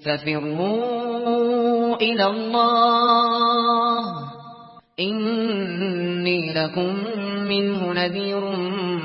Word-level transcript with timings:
ففروا 0.00 1.96
إلى 2.00 2.26
الله 2.26 4.00
إني 5.00 6.40
لكم 6.56 6.92
منه 7.44 7.80
نذير 7.92 8.42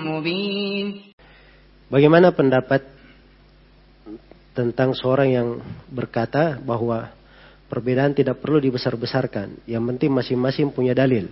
مبين 0.07 0.88
Bagaimana 1.86 2.33
pendapat 2.33 2.81
tentang 4.58 4.97
seorang 4.97 5.29
yang 5.29 5.49
berkata 5.85 6.58
bahwa 6.58 7.13
perbedaan 7.69 8.17
tidak 8.17 8.42
perlu 8.42 8.58
dibesar-besarkan. 8.58 9.62
Yang 9.69 9.83
penting 9.94 10.12
masing-masing 10.12 10.74
punya 10.74 10.97
dalil. 10.97 11.29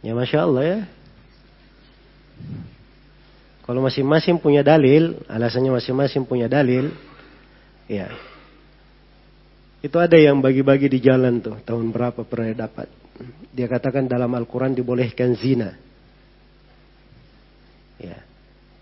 Ya 0.00 0.16
Masya 0.16 0.48
Allah 0.48 0.64
ya. 0.64 0.80
Kalau 3.68 3.84
masing-masing 3.84 4.40
punya 4.40 4.64
dalil, 4.64 5.20
alasannya 5.28 5.76
masing-masing 5.76 6.24
punya 6.24 6.48
dalil, 6.48 6.96
ya. 7.91 8.07
Itu 9.83 9.97
ada 9.99 10.15
yang 10.15 10.39
bagi-bagi 10.39 10.87
di 10.87 11.03
jalan 11.03 11.43
tuh, 11.43 11.59
tahun 11.65 11.91
berapa 11.91 12.23
pernah 12.23 12.53
dapat. 12.55 12.87
Dia 13.51 13.67
katakan 13.67 14.07
dalam 14.07 14.31
Al-Quran 14.31 14.71
dibolehkan 14.71 15.35
zina. 15.35 15.75
Ya. 17.99 18.23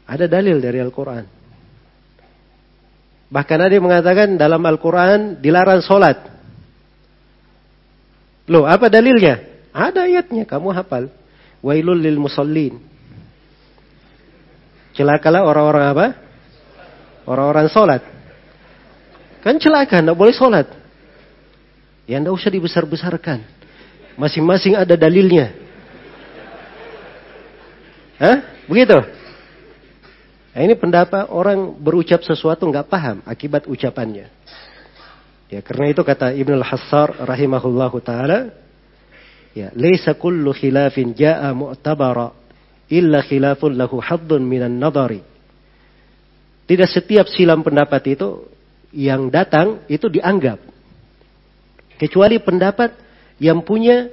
Ada 0.05 0.29
dalil 0.29 0.61
dari 0.61 0.77
Al-Quran. 0.77 1.25
Bahkan 3.29 3.57
ada 3.61 3.73
yang 3.73 3.85
mengatakan 3.85 4.35
dalam 4.35 4.61
Al-Quran 4.61 5.39
dilarang 5.39 5.81
sholat. 5.81 6.17
Loh, 8.49 8.65
apa 8.65 8.89
dalilnya? 8.89 9.39
Ada 9.69 10.09
ayatnya, 10.09 10.43
kamu 10.49 10.73
hafal. 10.73 11.13
Wailul 11.61 12.01
lil 12.01 12.17
musallin. 12.17 12.81
Celakalah 14.97 15.45
orang-orang 15.45 15.85
apa? 15.93 16.07
Orang-orang 17.29 17.69
sholat. 17.69 18.18
Kan 19.39 19.55
celaka, 19.57 20.03
tidak 20.03 20.17
boleh 20.19 20.35
sholat. 20.35 20.67
Ya 22.09 22.19
tidak 22.19 22.35
usah 22.35 22.51
dibesar-besarkan. 22.51 23.39
Masing-masing 24.19 24.75
ada 24.75 24.99
dalilnya. 24.99 25.55
Hah? 28.19 28.37
Begitu? 28.67 28.99
Nah, 30.51 30.61
ini 30.67 30.75
pendapat 30.75 31.31
orang 31.31 31.71
berucap 31.79 32.19
sesuatu 32.19 32.67
nggak 32.67 32.91
paham 32.91 33.23
akibat 33.23 33.63
ucapannya. 33.63 34.27
Ya, 35.49 35.63
karena 35.63 35.89
itu 35.89 36.03
kata 36.03 36.35
Ibnu 36.35 36.59
Al-Hassar 36.59 37.15
rahimahullahu 37.25 37.97
taala, 38.03 38.51
ya, 39.55 39.71
"Laisa 39.73 40.13
kullu 40.19 40.51
khilafin 40.51 41.15
jaa 41.15 41.49
mu'tabara 41.55 42.35
illa 42.91 43.23
khilafun 43.23 43.79
lahu 43.79 44.03
haddun 44.03 44.43
minan 44.43 44.75
nadari." 44.77 45.23
Tidak 46.67 46.89
setiap 46.91 47.25
silam 47.31 47.63
pendapat 47.63 48.19
itu 48.19 48.45
yang 48.93 49.29
datang 49.29 49.85
itu 49.85 50.09
dianggap. 50.09 50.57
Kecuali 51.99 52.39
pendapat 52.39 52.95
yang 53.37 53.61
punya 53.61 54.09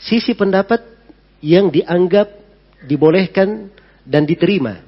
sisi 0.00 0.32
pendapat 0.36 0.82
yang 1.44 1.70
dianggap 1.70 2.32
dibolehkan 2.84 3.70
dan 4.04 4.24
diterima. 4.24 4.82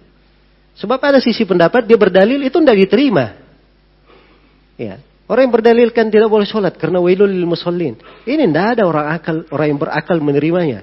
Sebab 0.79 1.01
ada 1.03 1.19
sisi 1.19 1.43
pendapat 1.43 1.85
dia 1.85 1.99
berdalil 1.99 2.39
itu 2.47 2.57
tidak 2.63 2.79
diterima. 2.89 3.35
Ya. 4.79 5.03
Orang 5.29 5.51
yang 5.51 5.55
berdalilkan 5.61 6.09
tidak 6.09 6.33
boleh 6.33 6.49
sholat 6.49 6.73
karena 6.81 7.03
wailul 7.05 7.29
lil 7.29 7.45
musallin. 7.45 8.01
Ini 8.25 8.49
tidak 8.49 8.79
ada 8.79 8.83
orang 8.89 9.07
akal, 9.13 9.37
orang 9.53 9.67
yang 9.69 9.81
berakal 9.81 10.17
menerimanya. 10.25 10.81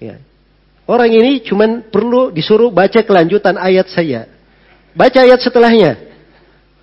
Ya. 0.00 0.16
Orang 0.88 1.12
ini 1.12 1.44
cuma 1.44 1.84
perlu 1.84 2.32
disuruh 2.32 2.72
baca 2.72 3.04
kelanjutan 3.04 3.60
ayat 3.60 3.92
saya. 3.92 4.30
Baca 4.96 5.18
ayat 5.20 5.40
setelahnya. 5.44 6.11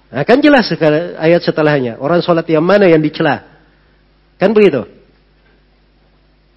Nah, 0.09 0.25
kan 0.25 0.41
jelas 0.41 0.65
ayat 1.21 1.41
setelahnya. 1.45 2.01
Orang 2.01 2.25
sholat 2.25 2.45
yang 2.49 2.65
mana 2.65 2.89
yang 2.89 3.01
dicela. 3.01 3.45
Kan 4.41 4.57
begitu. 4.57 4.89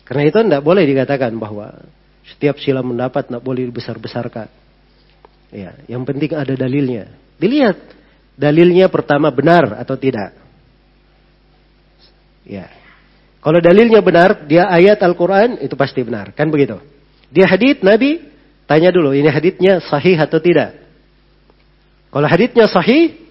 Karena 0.08 0.28
itu 0.28 0.38
tidak 0.40 0.62
boleh 0.64 0.84
dikatakan 0.88 1.32
bahwa 1.36 1.72
setiap 2.24 2.56
sila 2.60 2.80
mendapat 2.80 3.28
tidak 3.28 3.44
boleh 3.44 3.68
dibesar-besarkan. 3.68 4.48
Ya, 5.52 5.76
yang 5.84 6.08
penting 6.08 6.32
ada 6.32 6.56
dalilnya. 6.56 7.12
Dilihat 7.36 7.76
dalilnya 8.40 8.88
pertama 8.88 9.28
benar 9.28 9.76
atau 9.76 10.00
tidak. 10.00 10.32
Ya. 12.48 12.72
Kalau 13.42 13.58
dalilnya 13.58 14.00
benar, 14.00 14.46
dia 14.46 14.70
ayat 14.70 15.02
Al-Quran, 15.02 15.60
itu 15.60 15.74
pasti 15.74 16.00
benar. 16.06 16.30
Kan 16.32 16.48
begitu. 16.48 16.78
Dia 17.28 17.50
hadith 17.50 17.82
Nabi, 17.82 18.22
tanya 18.70 18.94
dulu, 18.94 19.10
ini 19.12 19.26
hadithnya 19.26 19.82
sahih 19.82 20.14
atau 20.14 20.38
tidak. 20.38 20.78
Kalau 22.12 22.28
hadithnya 22.28 22.70
sahih, 22.70 23.21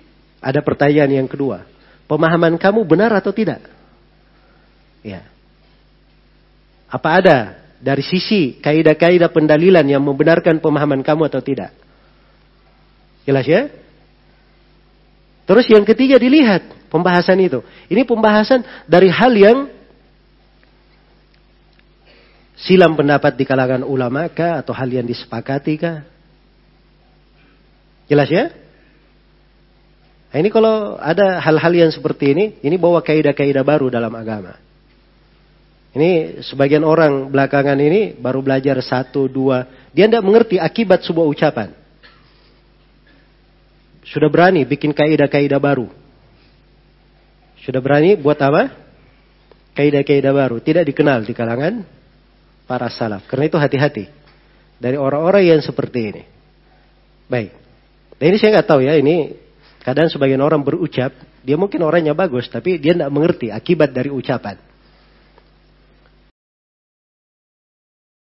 ada 0.41 0.59
pertanyaan 0.66 1.24
yang 1.24 1.29
kedua. 1.29 1.69
Pemahaman 2.09 2.57
kamu 2.57 2.81
benar 2.84 3.13
atau 3.13 3.29
tidak? 3.29 3.62
Ya. 5.06 5.24
Apa 6.90 7.22
ada 7.22 7.38
dari 7.79 8.03
sisi 8.03 8.57
kaidah-kaidah 8.59 9.31
pendalilan 9.31 9.85
yang 9.85 10.03
membenarkan 10.03 10.59
pemahaman 10.59 11.06
kamu 11.06 11.30
atau 11.31 11.40
tidak? 11.40 11.72
Jelas 13.24 13.46
ya? 13.46 13.69
Terus 15.46 15.66
yang 15.69 15.85
ketiga 15.85 16.18
dilihat 16.18 16.68
pembahasan 16.90 17.38
itu. 17.40 17.62
Ini 17.88 18.01
pembahasan 18.03 18.66
dari 18.90 19.07
hal 19.07 19.31
yang 19.38 19.57
silam 22.57 22.94
pendapat 22.97 23.38
di 23.38 23.46
kalangan 23.46 23.81
ulama 23.85 24.30
kah 24.30 24.62
atau 24.62 24.74
hal 24.74 24.90
yang 24.90 25.06
disepakati 25.06 25.74
kah? 25.78 26.06
Jelas 28.09 28.28
ya? 28.28 28.61
Nah, 30.31 30.38
ini 30.40 30.47
kalau 30.47 30.96
ada 30.96 31.44
hal-hal 31.44 31.74
yang 31.75 31.92
seperti 31.92 32.31
ini, 32.31 32.46
ini 32.64 32.80
bawa 32.80 33.03
kaidah-kaidah 33.03 33.68
baru 33.68 33.92
dalam 33.92 34.12
agama. 34.16 34.56
Ini 35.92 36.40
sebagian 36.40 36.88
orang 36.88 37.28
belakangan 37.28 37.75
ini 37.75 38.16
baru 38.16 38.40
belajar 38.40 38.80
satu, 38.80 39.28
dua. 39.28 39.68
Dia 39.92 40.08
tidak 40.08 40.24
mengerti 40.24 40.56
akibat 40.56 41.03
sebuah 41.03 41.28
ucapan 41.28 41.81
sudah 44.12 44.28
berani 44.28 44.68
bikin 44.68 44.92
kaidah-kaidah 44.92 45.62
baru. 45.62 45.88
Sudah 47.63 47.80
berani 47.80 48.19
buat 48.19 48.36
apa? 48.44 48.74
Kaidah-kaidah 49.72 50.34
baru. 50.36 50.59
Tidak 50.59 50.84
dikenal 50.84 51.24
di 51.24 51.31
kalangan 51.31 51.86
para 52.68 52.92
salaf. 52.92 53.24
Karena 53.31 53.48
itu 53.48 53.56
hati-hati. 53.56 54.12
Dari 54.81 55.00
orang-orang 55.00 55.56
yang 55.56 55.62
seperti 55.63 56.00
ini. 56.12 56.24
Baik. 57.31 57.56
Dan 58.19 58.36
ini 58.36 58.38
saya 58.42 58.59
nggak 58.59 58.68
tahu 58.68 58.81
ya. 58.84 59.00
Ini 59.00 59.16
kadang 59.81 60.08
sebagian 60.08 60.40
orang 60.40 60.64
berucap. 60.64 61.12
Dia 61.42 61.58
mungkin 61.58 61.81
orangnya 61.84 62.16
bagus. 62.16 62.47
Tapi 62.47 62.78
dia 62.78 62.96
tidak 62.96 63.12
mengerti 63.12 63.52
akibat 63.52 63.92
dari 63.92 64.14
ucapan. 64.14 64.71